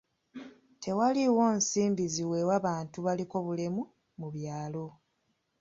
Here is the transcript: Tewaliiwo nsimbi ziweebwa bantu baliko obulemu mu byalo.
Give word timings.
Tewaliiwo 0.81 1.43
nsimbi 1.57 2.03
ziweebwa 2.13 2.57
bantu 2.67 2.97
baliko 3.05 3.35
obulemu 3.41 3.81
mu 4.19 4.27
byalo. 4.33 4.85